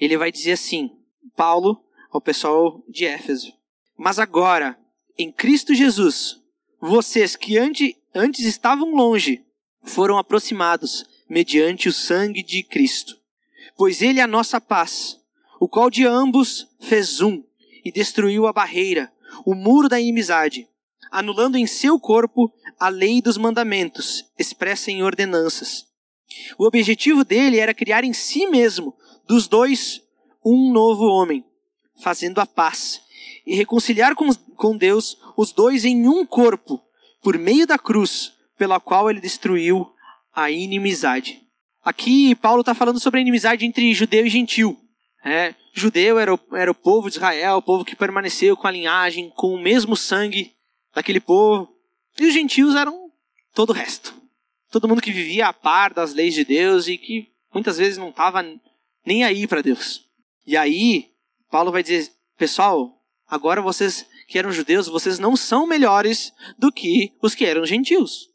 [0.00, 0.90] Ele vai dizer assim:
[1.36, 3.52] Paulo ao pessoal de Éfeso.
[3.96, 4.78] Mas agora,
[5.18, 6.40] em Cristo Jesus,
[6.80, 9.44] vocês que antes, antes estavam longe,
[9.82, 13.18] foram aproximados mediante o sangue de Cristo.
[13.76, 15.20] Pois ele é a nossa paz,
[15.60, 17.44] o qual de ambos fez um
[17.84, 19.12] e destruiu a barreira,
[19.44, 20.66] o muro da inimizade
[21.10, 25.86] anulando em seu corpo a lei dos mandamentos, expressa em ordenanças.
[26.58, 28.94] O objetivo dele era criar em si mesmo,
[29.26, 30.00] dos dois,
[30.44, 31.44] um novo homem,
[32.00, 33.00] fazendo a paz,
[33.46, 36.80] e reconciliar com, com Deus os dois em um corpo,
[37.22, 39.90] por meio da cruz, pela qual ele destruiu
[40.34, 41.42] a inimizade.
[41.84, 44.78] Aqui Paulo está falando sobre a inimizade entre judeu e gentil.
[45.24, 48.70] É, judeu era o, era o povo de Israel, o povo que permaneceu com a
[48.70, 50.52] linhagem, com o mesmo sangue
[50.98, 51.72] daquele povo.
[52.18, 53.10] E os gentios eram
[53.54, 54.14] todo o resto.
[54.70, 58.10] Todo mundo que vivia a par das leis de Deus e que muitas vezes não
[58.10, 58.44] estava
[59.06, 60.04] nem aí para Deus.
[60.46, 61.10] E aí,
[61.50, 67.12] Paulo vai dizer: pessoal, agora vocês que eram judeus, vocês não são melhores do que
[67.22, 68.28] os que eram gentios.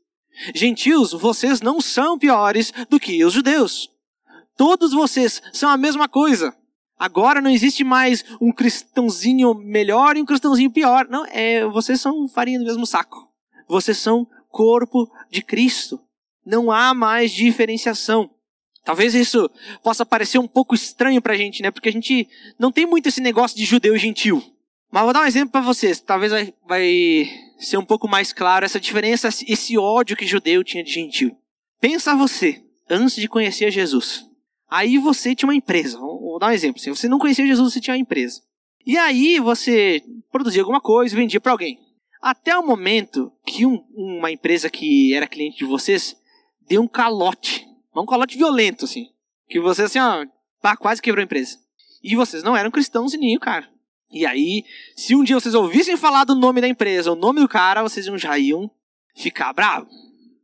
[0.56, 3.92] Gentios, vocês não são piores do que os judeus.
[4.58, 6.56] Todos vocês são a mesma coisa.
[7.04, 11.06] Agora não existe mais um cristãozinho melhor e um cristãozinho pior.
[11.10, 13.28] Não, é, vocês são farinha do mesmo saco.
[13.68, 16.00] Vocês são corpo de Cristo.
[16.46, 18.30] Não há mais diferenciação.
[18.86, 19.52] Talvez isso
[19.84, 21.72] possa parecer um pouco estranho pra gente, né?
[21.72, 22.26] Porque a gente
[22.58, 24.42] não tem muito esse negócio de judeu e gentil.
[24.90, 26.00] Mas vou dar um exemplo para vocês.
[26.00, 30.82] Talvez vai, vai ser um pouco mais claro essa diferença, esse ódio que judeu tinha
[30.82, 31.38] de gentil.
[31.82, 34.26] Pensa você, antes de conhecer Jesus.
[34.70, 36.00] Aí você tinha uma empresa.
[36.44, 36.82] Dar um exemplo.
[36.82, 38.42] Se você não conhecia Jesus, você tinha uma empresa.
[38.86, 41.80] E aí você produzia alguma coisa e vendia para alguém.
[42.22, 46.18] Até o momento que um, uma empresa que era cliente de vocês
[46.68, 47.66] deu um calote.
[47.96, 49.08] Um calote violento, assim.
[49.48, 50.26] Que você, assim, ó,
[50.62, 51.58] pá, quase quebrou a empresa.
[52.04, 53.70] E vocês não eram cristãos nem o cara.
[54.12, 54.66] E aí,
[54.98, 58.06] se um dia vocês ouvissem falar do nome da empresa, o nome do cara, vocês
[58.06, 58.70] já iam
[59.16, 59.96] ficar bravos.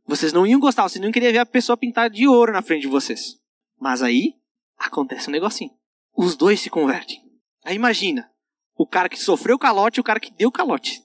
[0.06, 2.82] Vocês não iam gostar, vocês não queriam ver a pessoa pintada de ouro na frente
[2.82, 3.38] de vocês.
[3.78, 4.32] Mas aí
[4.78, 5.78] acontece um negocinho.
[6.22, 7.18] Os dois se convertem.
[7.64, 8.30] Aí imagina,
[8.76, 11.02] o cara que sofreu calote e o cara que deu calote.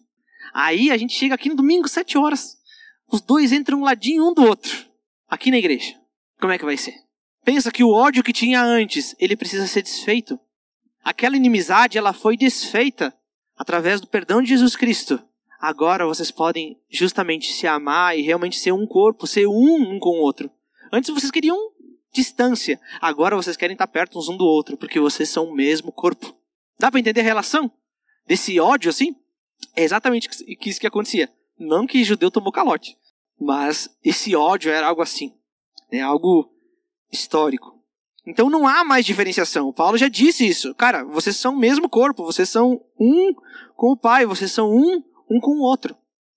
[0.54, 2.58] Aí a gente chega aqui no domingo, sete horas.
[3.10, 4.86] Os dois entram um ladinho um do outro.
[5.30, 5.98] Aqui na igreja.
[6.38, 6.96] como é que vai ser?
[7.46, 10.38] Pensa que o ódio que tinha antes, ele precisa ser desfeito.
[11.02, 13.18] Aquela inimizade, ela foi desfeita
[13.56, 15.18] através do perdão de Jesus Cristo.
[15.62, 20.10] Agora vocês podem justamente se amar e realmente ser um corpo, ser um um com
[20.10, 20.52] o outro.
[20.92, 21.58] Antes vocês queriam
[22.16, 25.92] distância, agora vocês querem estar perto uns um do outro, porque vocês são o mesmo
[25.92, 26.34] corpo.
[26.80, 27.70] Dá para entender a relação
[28.26, 29.16] desse ódio assim?
[29.76, 30.30] É exatamente
[30.66, 31.30] isso que acontecia.
[31.60, 32.98] Não que judeu tomou calote,
[33.40, 35.34] mas esse ódio era algo assim.
[35.92, 36.52] É algo
[37.12, 37.76] histórico.
[38.26, 39.72] Então não há mais diferenciação.
[39.72, 40.74] Paulo já disse isso.
[40.76, 43.34] Cara, vocês são o mesmo corpo, vocês são um
[43.76, 45.96] com o Pai, vocês são um, um com o outro.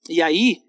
[0.09, 0.63] E aí,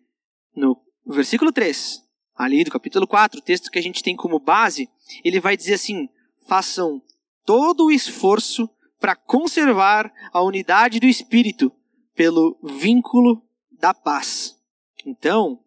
[0.55, 2.03] no versículo 3,
[2.35, 4.89] ali do capítulo 4, o texto que a gente tem como base,
[5.23, 6.09] ele vai dizer assim:
[6.47, 7.01] façam
[7.45, 8.69] todo o esforço
[8.99, 11.71] para conservar a unidade do espírito
[12.13, 13.41] pelo vínculo
[13.71, 14.57] da paz.
[15.05, 15.63] Então,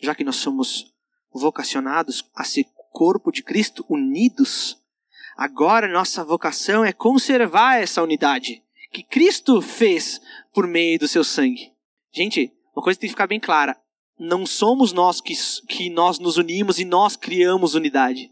[0.00, 0.92] já que nós somos
[1.32, 4.78] vocacionados a ser corpo de Cristo unidos,
[5.36, 10.20] agora nossa vocação é conservar essa unidade que Cristo fez
[10.52, 11.72] por meio do seu sangue.
[12.12, 13.76] Gente, uma coisa tem que ficar bem clara:
[14.18, 15.34] não somos nós que,
[15.66, 18.30] que nós nos unimos e nós criamos unidade.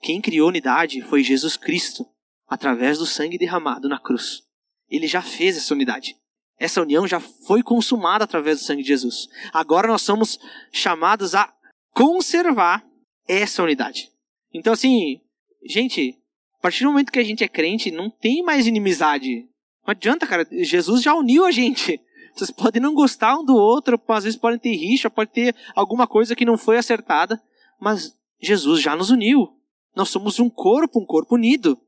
[0.00, 2.06] Quem criou unidade foi Jesus Cristo,
[2.48, 4.42] através do sangue derramado na cruz.
[4.88, 6.16] Ele já fez essa unidade.
[6.58, 9.28] Essa união já foi consumada através do sangue de Jesus.
[9.52, 10.38] Agora nós somos
[10.72, 11.52] chamados a
[11.92, 12.84] conservar
[13.28, 14.10] essa unidade.
[14.52, 15.20] Então, assim,
[15.64, 16.18] gente,
[16.58, 19.48] a partir do momento que a gente é crente, não tem mais inimizade.
[19.86, 20.46] Não adianta, cara.
[20.50, 22.00] Jesus já uniu a gente.
[22.34, 26.06] Vocês podem não gostar um do outro, às vezes podem ter rixa, pode ter alguma
[26.06, 27.40] coisa que não foi acertada,
[27.78, 29.59] mas Jesus já nos uniu.
[29.94, 31.78] Nós somos um corpo, um corpo unido.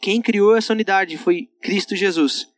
[0.00, 2.48] Quem criou essa unidade foi Cristo Jesus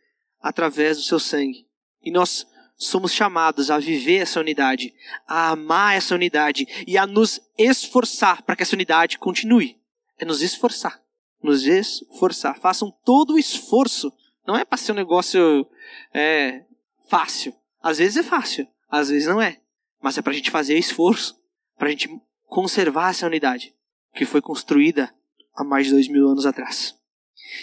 [0.40, 1.66] através do seu sangue.
[2.02, 4.94] E nós somos chamados a viver essa unidade,
[5.26, 9.78] a amar essa unidade e a nos esforçar para que essa unidade continue.
[10.18, 11.00] É nos esforçar.
[11.42, 12.58] Nos esforçar.
[12.58, 14.12] Façam todo o esforço.
[14.46, 15.66] Não é para ser um negócio
[16.12, 16.64] é,
[17.06, 17.54] fácil.
[17.82, 19.60] Às vezes é fácil, às vezes não é.
[20.02, 21.38] Mas é para a gente fazer esforço,
[21.78, 22.10] para a gente
[22.46, 23.74] conservar essa unidade
[24.14, 25.12] que foi construída
[25.56, 26.94] há mais de dois mil anos atrás.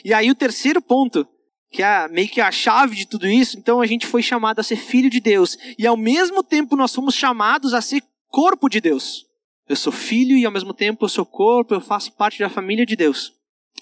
[0.03, 1.27] E aí o terceiro ponto
[1.69, 4.63] que é meio que a chave de tudo isso, então a gente foi chamado a
[4.63, 5.57] ser filho de Deus.
[5.77, 9.25] E ao mesmo tempo nós fomos chamados a ser corpo de Deus.
[9.67, 12.85] Eu sou filho e ao mesmo tempo eu sou corpo, eu faço parte da família
[12.85, 13.33] de Deus.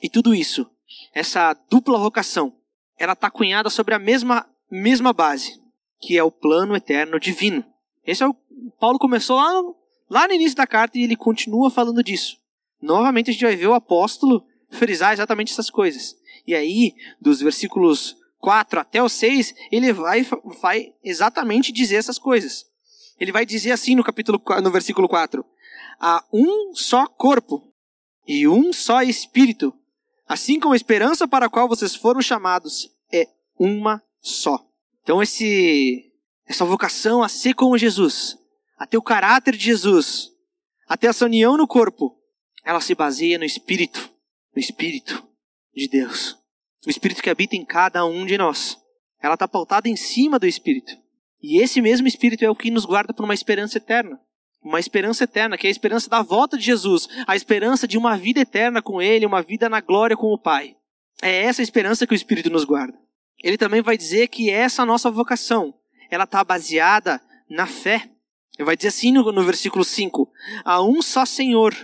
[0.01, 0.69] E tudo isso,
[1.13, 2.53] essa dupla vocação,
[2.97, 5.61] ela está cunhada sobre a mesma, mesma base,
[6.01, 7.63] que é o plano eterno divino.
[8.05, 8.35] Esse é o
[8.79, 9.61] Paulo começou lá
[10.09, 12.37] lá no início da carta e ele continua falando disso.
[12.85, 16.15] Novamente a gente vai ver o apóstolo frisar exatamente essas coisas.
[16.45, 20.23] E aí, dos versículos 4 até o 6, ele vai,
[20.61, 22.65] vai exatamente dizer essas coisas.
[23.19, 25.43] Ele vai dizer assim no capítulo no versículo 4:
[25.99, 27.73] Há um só corpo
[28.27, 29.73] e um só espírito,
[30.27, 34.63] assim como a esperança para a qual vocês foram chamados é uma só.
[35.01, 36.11] Então esse
[36.45, 38.37] essa vocação a ser como Jesus,
[38.77, 40.29] a ter o caráter de Jesus,
[40.87, 42.15] a ter essa união no corpo,
[42.65, 44.11] ela se baseia no espírito,
[44.53, 45.25] no espírito
[45.73, 46.37] de Deus.
[46.85, 48.77] O Espírito que habita em cada um de nós.
[49.21, 50.95] Ela está pautada em cima do Espírito.
[51.41, 54.19] E esse mesmo Espírito é o que nos guarda por uma esperança eterna.
[54.63, 58.17] Uma esperança eterna, que é a esperança da volta de Jesus, a esperança de uma
[58.17, 60.75] vida eterna com Ele, uma vida na glória com o Pai.
[61.21, 62.97] É essa esperança que o Espírito nos guarda.
[63.43, 65.73] Ele também vai dizer que essa nossa vocação,
[66.09, 68.09] ela está baseada na fé.
[68.57, 70.31] Ele vai dizer assim no, no versículo 5:
[70.63, 71.75] Há um só Senhor,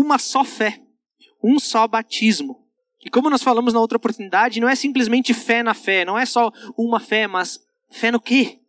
[0.00, 0.80] uma só fé,
[1.42, 2.62] um só batismo
[3.04, 6.24] e como nós falamos na outra oportunidade, não é simplesmente fé na fé, não é
[6.24, 7.58] só uma fé, mas
[7.90, 8.60] fé no quê?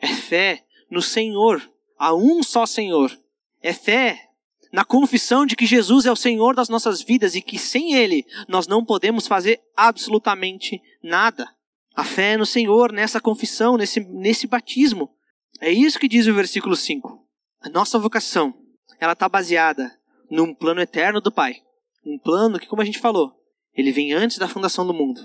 [0.00, 1.62] É fé no Senhor,
[1.96, 3.16] a um só Senhor.
[3.62, 4.30] É fé
[4.72, 8.26] na confissão de que Jesus é o Senhor das nossas vidas e que sem Ele
[8.48, 11.48] nós não podemos fazer absolutamente nada.
[11.94, 15.14] A fé no Senhor, nessa confissão, nesse, nesse batismo.
[15.60, 17.24] É isso que diz o versículo 5.
[17.60, 18.54] A nossa vocação,
[19.00, 19.97] ela está baseada
[20.30, 21.62] num plano eterno do Pai.
[22.04, 23.32] Um plano que, como a gente falou,
[23.74, 25.20] ele vem antes da fundação do mundo.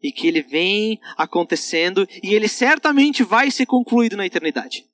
[0.00, 4.86] E que ele vem acontecendo e ele certamente vai ser concluído na eternidade.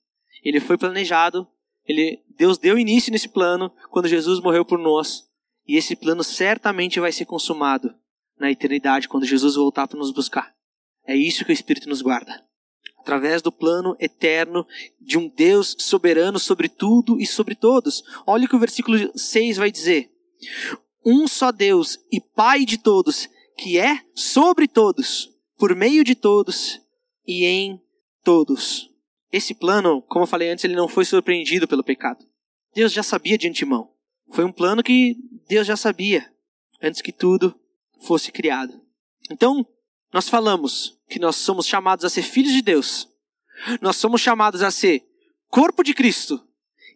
[0.43, 1.47] Ele foi planejado,
[1.87, 5.23] ele, Deus deu início nesse plano quando Jesus morreu por nós.
[5.67, 7.93] E esse plano certamente vai ser consumado
[8.39, 10.53] na eternidade quando Jesus voltar para nos buscar.
[11.07, 12.43] É isso que o Espírito nos guarda.
[13.05, 14.65] Através do plano eterno
[14.99, 18.01] de um Deus soberano sobre tudo e sobre todos.
[18.25, 20.09] Olha o que o versículo 6 vai dizer
[21.05, 26.81] um só Deus e Pai de todos, que é sobre todos, por meio de todos
[27.27, 27.79] e em
[28.23, 28.89] todos.
[29.31, 32.25] Esse plano, como eu falei antes, ele não foi surpreendido pelo pecado.
[32.73, 33.91] Deus já sabia de antemão.
[34.31, 35.15] Foi um plano que
[35.47, 36.27] Deus já sabia
[36.81, 37.55] antes que tudo
[38.01, 38.81] fosse criado.
[39.29, 39.63] Então,
[40.15, 43.05] nós falamos que nós somos chamados a ser filhos de Deus.
[43.81, 45.03] Nós somos chamados a ser
[45.49, 46.41] corpo de Cristo.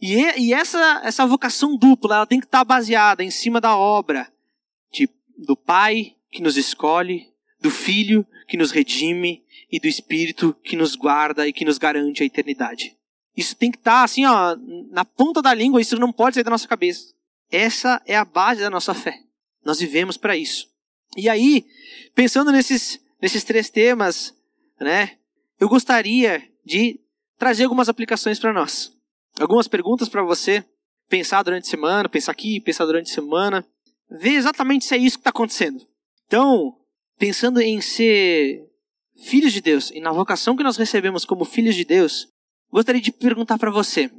[0.01, 4.31] E, e essa, essa vocação dupla, ela tem que estar baseada em cima da obra
[4.89, 7.27] de, do Pai que nos escolhe,
[7.59, 12.23] do Filho que nos redime e do Espírito que nos guarda e que nos garante
[12.23, 12.95] a eternidade.
[13.35, 14.55] Isso tem que estar assim, ó,
[14.91, 17.13] na ponta da língua, isso não pode sair da nossa cabeça.
[17.51, 19.19] Essa é a base da nossa fé.
[19.65, 20.69] Nós vivemos para isso.
[21.17, 21.65] E aí,
[22.15, 24.33] pensando nesses, nesses três temas,
[24.79, 25.17] né,
[25.59, 26.99] eu gostaria de
[27.37, 28.91] trazer algumas aplicações para nós.
[29.39, 30.63] Algumas perguntas para você
[31.07, 33.65] pensar durante a semana, pensar aqui, pensar durante a semana,
[34.09, 35.85] ver exatamente se é isso que está acontecendo.
[36.27, 36.77] Então,
[37.17, 38.67] pensando em ser
[39.23, 42.27] filhos de Deus e na vocação que nós recebemos como filhos de Deus,
[42.71, 44.11] gostaria de perguntar para você: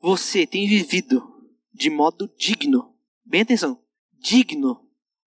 [0.00, 1.22] você tem vivido
[1.72, 2.94] de modo digno?
[3.24, 3.80] Bem atenção,
[4.20, 4.80] digno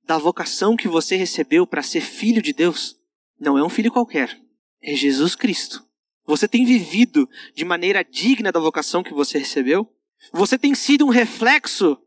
[0.04, 2.96] da vocação que você recebeu para ser filho de Deus?
[3.40, 4.40] Não é um filho qualquer,
[4.82, 5.84] é Jesus Cristo.
[6.26, 9.88] Você tem vivido de maneira digna da vocação que você recebeu?
[10.32, 11.98] Você tem sido um reflexo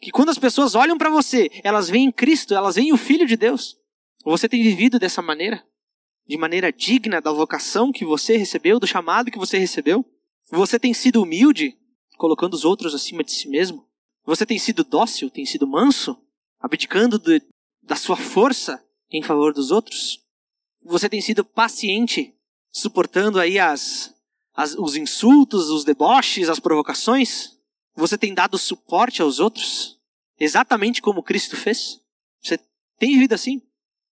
[0.00, 3.36] que quando as pessoas olham para você, elas veem Cristo, elas veem o Filho de
[3.36, 3.76] Deus.
[4.24, 5.64] Você tem vivido dessa maneira?
[6.26, 10.04] De maneira digna da vocação que você recebeu, do chamado que você recebeu?
[10.50, 11.76] Você tem sido humilde,
[12.16, 13.86] colocando os outros acima de si mesmo?
[14.24, 16.16] Você tem sido dócil, tem sido manso,
[16.60, 17.42] abdicando de,
[17.82, 20.25] da sua força em favor dos outros?
[20.86, 22.32] Você tem sido paciente,
[22.70, 24.14] suportando aí as,
[24.54, 27.58] as, os insultos, os deboches, as provocações?
[27.96, 29.98] Você tem dado suporte aos outros?
[30.38, 32.00] Exatamente como Cristo fez?
[32.40, 32.58] Você
[32.98, 33.62] tem vivido assim?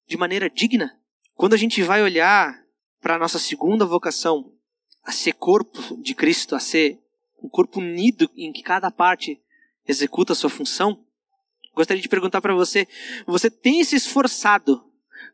[0.06, 0.98] De maneira digna?
[1.34, 2.64] Quando a gente vai olhar
[3.02, 4.52] para a nossa segunda vocação,
[5.04, 6.98] a ser corpo de Cristo, a ser
[7.42, 9.38] um corpo unido em que cada parte
[9.86, 11.04] executa a sua função,
[11.74, 12.86] gostaria de perguntar para você:
[13.26, 14.82] você tem se esforçado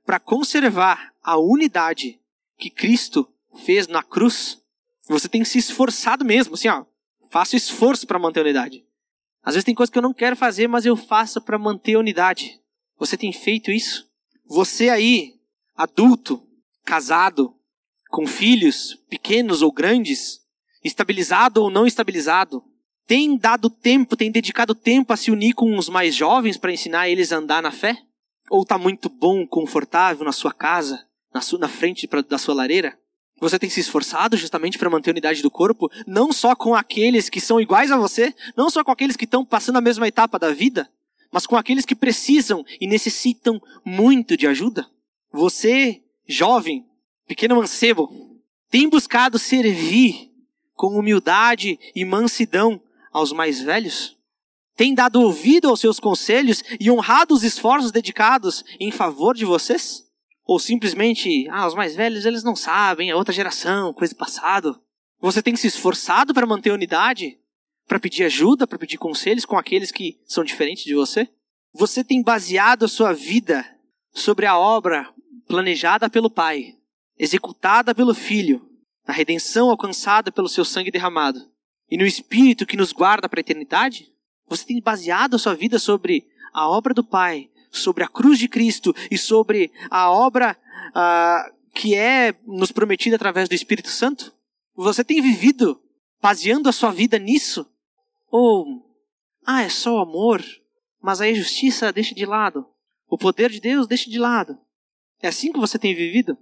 [0.05, 2.19] para conservar a unidade
[2.57, 3.29] que Cristo
[3.67, 4.62] fez na cruz?
[5.11, 6.87] Você tem se esforçado mesmo, assim, ó,
[7.31, 8.83] faço esforço para manter a unidade.
[9.43, 11.99] Às vezes tem coisas que eu não quero fazer, mas eu faço para manter a
[11.99, 12.59] unidade.
[12.99, 14.09] Você tem feito isso?
[14.47, 15.35] Você aí,
[15.77, 16.43] adulto,
[16.83, 17.55] casado,
[18.09, 20.41] com filhos, pequenos ou grandes,
[20.83, 22.64] estabilizado ou não estabilizado,
[23.07, 27.11] tem dado tempo, tem dedicado tempo a se unir com os mais jovens para ensinar
[27.11, 27.99] eles a andar na fé?
[28.51, 32.55] Ou está muito bom, confortável na sua casa, na, sua, na frente pra, da sua
[32.55, 32.99] lareira?
[33.41, 37.29] Você tem se esforçado justamente para manter a unidade do corpo, não só com aqueles
[37.29, 40.38] que são iguais a você, não só com aqueles que estão passando a mesma etapa
[40.38, 40.91] da vida,
[41.31, 44.88] mas com aqueles que precisam e necessitam muito de ajuda?
[45.33, 46.85] Você, jovem,
[47.27, 48.11] pequeno mancebo,
[48.71, 50.33] tem buscado servir
[50.75, 52.81] com humildade e mansidão
[53.12, 54.17] aos mais velhos?
[54.75, 60.08] Tem dado ouvido aos seus conselhos e honrado os esforços dedicados em favor de vocês?
[60.48, 64.80] Ou simplesmente, ah, os mais velhos eles não sabem, é outra geração, coisa do passado.
[65.20, 67.38] Você tem se esforçado para manter a unidade?
[67.87, 71.28] Para pedir ajuda, para pedir conselhos com aqueles que são diferentes de você?
[71.74, 73.62] Você tem baseado a sua vida
[74.14, 75.12] sobre a obra
[75.46, 76.76] planejada pelo Pai,
[77.18, 78.66] executada pelo Filho,
[79.06, 81.46] na redenção alcançada pelo seu sangue derramado
[81.90, 84.11] e no Espírito que nos guarda para a eternidade?
[84.46, 88.48] Você tem baseado a sua vida sobre a obra do Pai, sobre a cruz de
[88.48, 90.57] Cristo e sobre a obra
[90.90, 94.35] uh, que é nos prometida através do Espírito Santo?
[94.74, 95.81] Você tem vivido
[96.20, 97.66] baseando a sua vida nisso?
[98.31, 98.85] Ou,
[99.46, 100.44] ah, é só o amor,
[101.00, 102.66] mas aí a justiça deixa de lado,
[103.09, 104.59] o poder de Deus deixa de lado.
[105.20, 106.37] É assim que você tem vivido?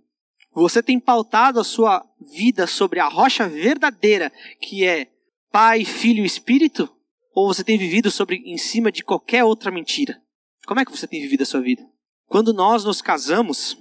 [0.52, 5.06] Você tem pautado a sua vida sobre a rocha verdadeira, que é
[5.52, 6.90] Pai, Filho e Espírito?
[7.34, 10.20] Ou você tem vivido sobre em cima de qualquer outra mentira?
[10.66, 11.88] Como é que você tem vivido a sua vida?
[12.26, 13.79] Quando nós nos casamos,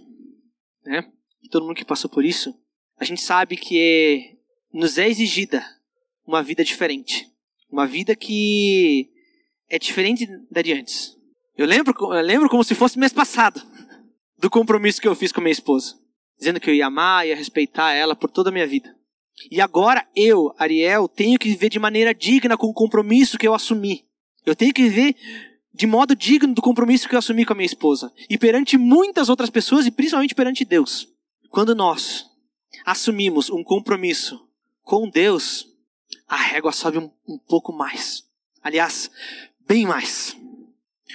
[0.86, 1.12] né?
[1.41, 2.54] E todo mundo que passou por isso,
[2.98, 4.36] a gente sabe que é,
[4.71, 5.65] nos é exigida
[6.26, 7.28] uma vida diferente.
[7.71, 9.10] Uma vida que
[9.67, 11.17] é diferente da de antes.
[11.58, 13.62] Eu lembro, eu lembro como se fosse mês passado
[14.38, 15.95] do compromisso que eu fiz com minha esposa,
[16.38, 18.95] dizendo que eu ia amar, ia respeitar ela por toda a minha vida.
[19.49, 23.55] E agora eu, Ariel, tenho que viver de maneira digna com o compromisso que eu
[23.55, 24.05] assumi.
[24.45, 25.16] Eu tenho que viver
[25.76, 28.11] de modo digno do compromisso que eu assumi com a minha esposa.
[28.30, 31.07] E perante muitas outras pessoas, e principalmente perante Deus.
[31.49, 32.26] Quando nós
[32.86, 34.41] assumimos um compromisso
[34.82, 35.67] com Deus,
[36.28, 38.23] a régua sobe um, um pouco mais.
[38.63, 39.11] Aliás,
[39.67, 40.36] bem mais.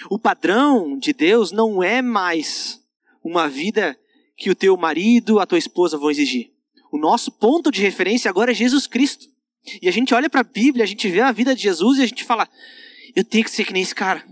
[0.09, 2.79] O padrão de Deus não é mais
[3.23, 3.97] uma vida
[4.37, 6.51] que o teu marido, a tua esposa vão exigir.
[6.91, 9.27] O nosso ponto de referência agora é Jesus Cristo.
[9.81, 12.03] E a gente olha para a Bíblia, a gente vê a vida de Jesus e
[12.03, 12.49] a gente fala:
[13.15, 14.25] Eu tenho que ser que nem esse cara.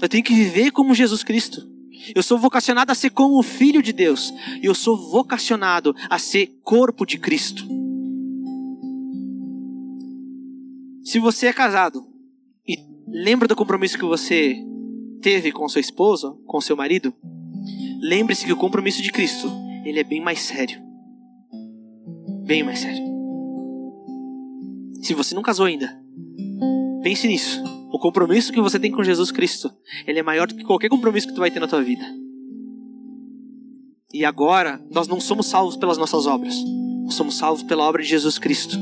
[0.00, 1.66] Eu tenho que viver como Jesus Cristo.
[2.14, 4.32] Eu sou vocacionado a ser como o Filho de Deus.
[4.62, 7.66] E eu sou vocacionado a ser corpo de Cristo.
[11.02, 12.06] Se você é casado
[12.66, 12.78] e
[13.08, 14.56] lembra do compromisso que você
[15.22, 17.14] teve com sua esposa, com seu marido,
[18.00, 19.50] lembre-se que o compromisso de Cristo,
[19.84, 20.80] ele é bem mais sério.
[22.44, 23.04] Bem mais sério.
[25.02, 26.00] Se você não casou ainda,
[27.02, 27.75] pense nisso.
[27.96, 29.72] O compromisso que você tem com Jesus Cristo,
[30.06, 32.04] ele é maior do que qualquer compromisso que tu vai ter na tua vida.
[34.12, 36.54] E agora, nós não somos salvos pelas nossas obras.
[37.04, 38.76] Nós somos salvos pela obra de Jesus Cristo.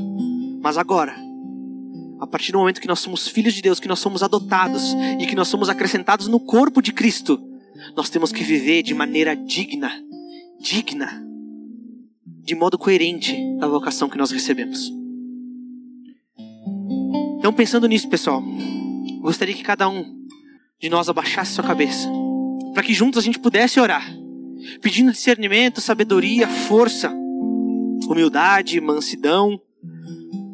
[0.60, 1.14] Mas agora,
[2.18, 4.82] a partir do momento que nós somos filhos de Deus, que nós somos adotados
[5.20, 7.40] e que nós somos acrescentados no corpo de Cristo,
[7.96, 9.92] nós temos que viver de maneira digna,
[10.60, 11.24] digna,
[12.42, 14.92] de modo coerente da vocação que nós recebemos.
[17.38, 18.42] Então, pensando nisso, pessoal,
[19.24, 20.04] gostaria que cada um
[20.78, 22.06] de nós abaixasse sua cabeça,
[22.74, 24.06] para que juntos a gente pudesse orar,
[24.82, 27.10] pedindo discernimento, sabedoria, força,
[28.06, 29.58] humildade, mansidão,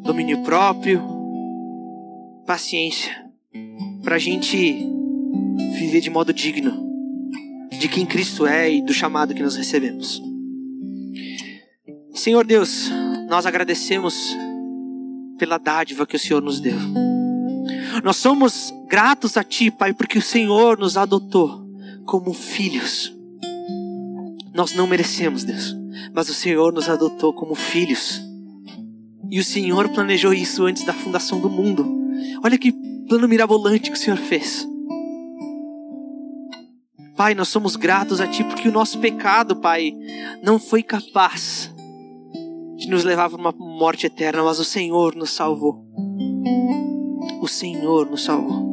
[0.01, 1.03] domínio próprio
[2.47, 3.29] paciência
[4.01, 4.57] para a gente
[5.77, 6.89] viver de modo digno
[7.77, 10.21] de quem Cristo é e do chamado que nós recebemos.
[12.13, 12.89] Senhor Deus,
[13.27, 14.35] nós agradecemos
[15.37, 17.10] pela dádiva que o Senhor nos deu.
[18.03, 21.63] Nós somos gratos a Ti, Pai, porque o Senhor nos adotou
[22.05, 23.15] como filhos.
[24.53, 25.75] Nós não merecemos, Deus,
[26.13, 28.21] mas o Senhor nos adotou como filhos.
[29.29, 31.85] E o Senhor planejou isso antes da fundação do mundo.
[32.43, 32.73] Olha que
[33.07, 34.67] plano mirabolante que o Senhor fez.
[37.15, 39.93] Pai, nós somos gratos a Ti porque o nosso pecado, Pai,
[40.43, 41.71] não foi capaz
[42.77, 45.85] de nos levar para uma morte eterna, mas o Senhor nos salvou.
[47.41, 48.69] O Senhor nos salvou.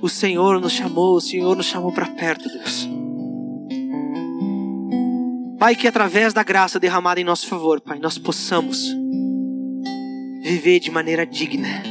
[0.00, 2.88] O Senhor nos chamou, o Senhor nos chamou para perto, Deus.
[5.58, 8.88] Pai, que através da graça derramada em nosso favor, Pai, nós possamos
[10.42, 11.82] viver de maneira digna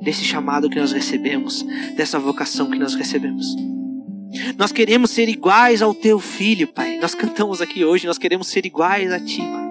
[0.00, 1.62] desse chamado que nós recebemos,
[1.96, 3.56] dessa vocação que nós recebemos.
[4.58, 6.98] Nós queremos ser iguais ao teu filho, Pai.
[6.98, 9.67] Nós cantamos aqui hoje, nós queremos ser iguais a ti, Pai.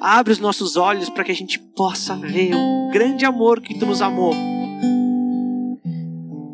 [0.00, 3.86] Abre os nossos olhos para que a gente possa ver o grande amor que tu
[3.86, 4.34] nos amou.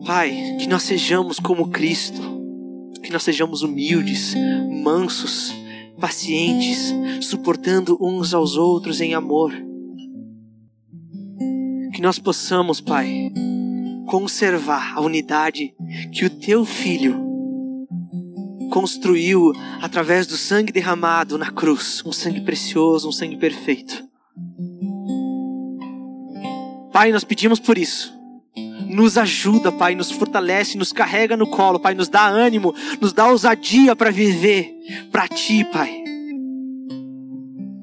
[0.06, 2.20] Pai, que nós sejamos como Cristo,
[3.02, 4.34] que nós sejamos humildes,
[4.82, 5.54] mansos,
[6.00, 9.52] pacientes, suportando uns aos outros em amor
[11.98, 13.32] que nós possamos, Pai,
[14.06, 15.74] conservar a unidade
[16.12, 17.27] que o teu filho
[18.78, 19.52] construiu
[19.82, 24.04] através do sangue derramado na cruz, um sangue precioso, um sangue perfeito.
[26.92, 28.14] Pai, nós pedimos por isso.
[28.86, 33.26] Nos ajuda, Pai, nos fortalece, nos carrega no colo, Pai, nos dá ânimo, nos dá
[33.26, 34.72] ousadia para viver
[35.10, 36.04] para Ti, Pai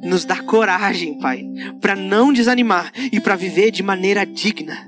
[0.01, 1.43] nos dá coragem, Pai,
[1.81, 4.87] para não desanimar e para viver de maneira digna,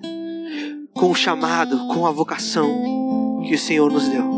[0.93, 4.36] com o chamado, com a vocação que o Senhor nos deu.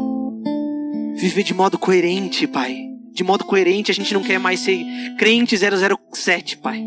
[1.20, 2.88] Viver de modo coerente, Pai.
[3.12, 4.86] De modo coerente, a gente não quer mais ser
[5.18, 6.86] crente 007, Pai.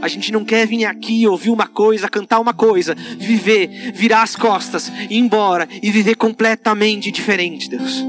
[0.00, 4.34] A gente não quer vir aqui ouvir uma coisa, cantar uma coisa, viver, virar as
[4.34, 8.02] costas, ir embora e viver completamente diferente, Deus.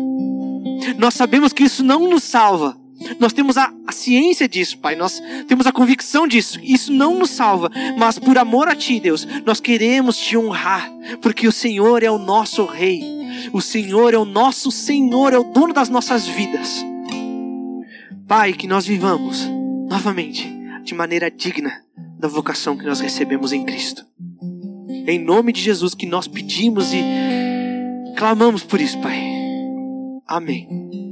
[0.97, 2.77] Nós sabemos que isso não nos salva,
[3.19, 4.95] nós temos a, a, ciência disso, Pai.
[4.95, 6.59] Nós temos a convicção disso.
[6.63, 10.91] Isso não nos salva, mas por amor a Ti, Deus, nós queremos Te honrar,
[11.21, 13.03] porque o Senhor é o nosso Rei.
[13.53, 16.83] O Senhor é o nosso Senhor, é o dono das nossas vidas.
[18.27, 19.45] Pai, que nós vivamos
[19.89, 20.49] novamente
[20.83, 21.83] de maneira digna
[22.17, 24.05] da vocação que nós recebemos em Cristo.
[25.07, 27.03] Em nome de Jesus que nós pedimos e
[28.15, 29.19] clamamos por isso, Pai.
[30.27, 31.10] Amém.